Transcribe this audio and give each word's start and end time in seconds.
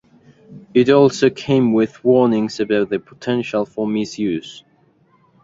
It 0.73 0.89
also 0.89 1.29
came 1.29 1.73
with 1.73 2.03
warnings 2.03 2.59
about 2.59 2.89
the 2.89 2.97
potential 2.97 3.67
for 3.67 3.85
misuse. 3.85 4.63